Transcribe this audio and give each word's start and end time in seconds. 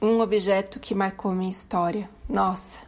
um 0.00 0.20
objeto 0.20 0.78
que 0.78 0.94
marcou 0.94 1.32
minha 1.32 1.50
história. 1.50 2.08
Nossa, 2.28 2.78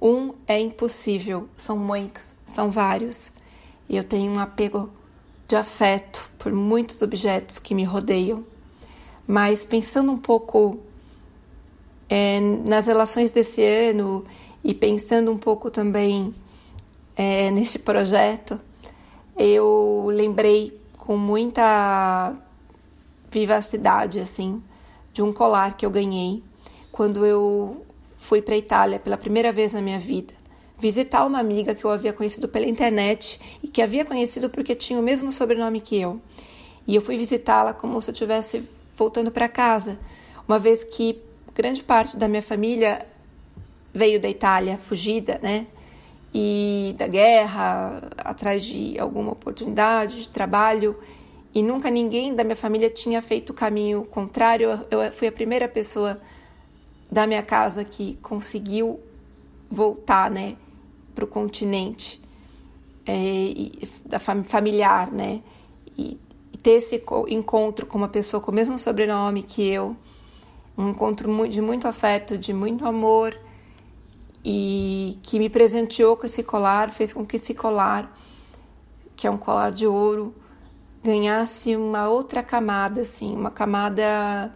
um 0.00 0.34
é 0.46 0.58
impossível, 0.60 1.48
são 1.56 1.76
muitos, 1.76 2.34
são 2.46 2.70
vários. 2.70 3.32
E 3.88 3.96
eu 3.96 4.04
tenho 4.04 4.32
um 4.32 4.38
apego 4.38 4.90
de 5.46 5.56
afeto 5.56 6.30
por 6.38 6.52
muitos 6.52 7.02
objetos 7.02 7.58
que 7.58 7.74
me 7.74 7.84
rodeiam. 7.84 8.44
Mas 9.26 9.64
pensando 9.64 10.10
um 10.10 10.16
pouco 10.16 10.80
é, 12.08 12.40
nas 12.40 12.86
relações 12.86 13.30
desse 13.30 13.62
ano 13.62 14.24
e 14.64 14.72
pensando 14.74 15.30
um 15.30 15.38
pouco 15.38 15.70
também 15.70 16.34
é, 17.14 17.50
neste 17.50 17.78
projeto, 17.78 18.58
eu 19.36 20.06
lembrei 20.08 20.80
com 20.96 21.16
muita 21.16 22.34
vivacidade 23.30 24.18
assim 24.18 24.62
de 25.12 25.22
um 25.22 25.32
colar 25.32 25.76
que 25.76 25.84
eu 25.84 25.90
ganhei 25.90 26.42
quando 26.92 27.24
eu 27.24 27.84
fui 28.18 28.42
para 28.42 28.54
a 28.54 28.58
Itália 28.58 28.98
pela 28.98 29.16
primeira 29.16 29.52
vez 29.52 29.72
na 29.72 29.80
minha 29.80 29.98
vida, 29.98 30.34
visitar 30.78 31.24
uma 31.24 31.38
amiga 31.38 31.74
que 31.74 31.84
eu 31.84 31.90
havia 31.90 32.12
conhecido 32.12 32.48
pela 32.48 32.66
internet 32.66 33.40
e 33.62 33.68
que 33.68 33.82
havia 33.82 34.04
conhecido 34.04 34.48
porque 34.50 34.74
tinha 34.74 34.98
o 34.98 35.02
mesmo 35.02 35.32
sobrenome 35.32 35.80
que 35.80 36.00
eu. 36.00 36.20
E 36.86 36.94
eu 36.94 37.00
fui 37.00 37.16
visitá-la 37.16 37.72
como 37.72 38.00
se 38.00 38.10
eu 38.10 38.12
estivesse 38.12 38.68
voltando 38.96 39.30
para 39.30 39.48
casa, 39.48 39.98
uma 40.46 40.58
vez 40.58 40.84
que 40.84 41.20
grande 41.54 41.82
parte 41.82 42.16
da 42.16 42.28
minha 42.28 42.42
família 42.42 43.06
veio 43.92 44.20
da 44.20 44.28
Itália 44.28 44.78
fugida, 44.78 45.38
né? 45.42 45.66
E 46.32 46.94
da 46.96 47.06
guerra, 47.06 48.10
atrás 48.18 48.64
de 48.64 48.98
alguma 48.98 49.32
oportunidade 49.32 50.22
de 50.22 50.28
trabalho 50.28 50.96
e 51.52 51.62
nunca 51.62 51.90
ninguém 51.90 52.34
da 52.34 52.44
minha 52.44 52.56
família 52.56 52.88
tinha 52.88 53.20
feito 53.20 53.50
o 53.50 53.54
caminho 53.54 54.04
contrário. 54.04 54.86
Eu 54.90 55.10
fui 55.12 55.28
a 55.28 55.32
primeira 55.32 55.68
pessoa 55.68 56.20
da 57.10 57.26
minha 57.26 57.42
casa 57.42 57.84
que 57.84 58.16
conseguiu 58.22 59.00
voltar, 59.68 60.30
né, 60.30 60.56
para 61.14 61.24
o 61.24 61.26
continente 61.26 62.20
é, 63.04 63.14
e, 63.14 63.88
da 64.04 64.18
fam 64.18 64.44
familiar, 64.44 65.10
né, 65.10 65.40
e, 65.98 66.18
e, 66.52 66.58
ter 66.58 66.72
esse 66.72 67.02
encontro 67.28 67.86
com 67.86 67.98
uma 67.98 68.08
pessoa 68.08 68.40
com 68.40 68.50
o 68.50 68.54
mesmo 68.54 68.78
sobrenome 68.78 69.42
que 69.42 69.66
eu, 69.66 69.96
um 70.78 70.90
encontro 70.90 71.48
de 71.48 71.60
muito 71.60 71.88
afeto, 71.88 72.38
de 72.38 72.52
muito 72.52 72.86
amor 72.86 73.38
e 74.44 75.18
que 75.22 75.38
me 75.38 75.50
presenteou 75.50 76.16
com 76.16 76.26
esse 76.26 76.42
colar, 76.42 76.90
fez 76.90 77.12
com 77.12 77.26
que 77.26 77.36
esse 77.36 77.54
colar, 77.54 78.16
que 79.14 79.26
é 79.26 79.30
um 79.30 79.36
colar 79.36 79.70
de 79.70 79.86
ouro, 79.86 80.34
ganhasse 81.02 81.76
uma 81.76 82.08
outra 82.08 82.42
camada, 82.42 83.00
assim, 83.02 83.34
uma 83.34 83.50
camada 83.50 84.52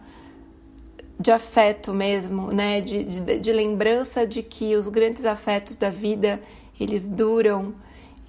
de 1.19 1.31
afeto 1.31 1.93
mesmo, 1.93 2.51
né? 2.51 2.81
De, 2.81 3.03
de, 3.03 3.39
de, 3.39 3.51
lembrança 3.51 4.27
de 4.27 4.43
que 4.43 4.75
os 4.75 4.87
grandes 4.87 5.25
afetos 5.25 5.75
da 5.75 5.89
vida 5.89 6.41
eles 6.79 7.07
duram, 7.09 7.73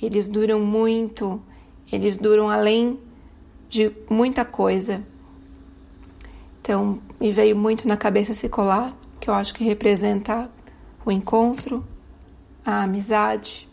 eles 0.01 0.29
duram 0.29 0.61
muito, 0.61 1.43
eles 1.91 2.17
duram 2.17 2.49
além 2.49 2.99
de 3.69 3.93
muita 4.09 4.45
coisa. 4.45 5.03
Então, 6.61 7.01
me 7.21 7.33
veio 7.33 7.57
muito 7.57 7.87
na 7.87 7.97
cabeça 7.97 8.33
esse 8.33 8.49
colar, 8.49 8.97
que 9.21 9.29
eu 9.29 9.35
acho 9.35 9.55
que 9.55 9.65
representa 9.65 10.51
o 11.05 11.13
encontro, 11.13 11.85
a 12.65 12.83
amizade, 12.83 13.69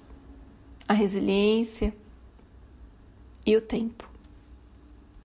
a 0.88 0.94
resiliência 0.94 1.94
e 3.45 3.55
o 3.55 3.61
tempo. 3.61 4.12